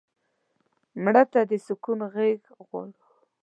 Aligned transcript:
مړه 1.03 1.23
ته 1.31 1.39
د 1.49 1.51
سکون 1.65 1.99
غېږ 2.13 2.41
غواړو 2.65 2.93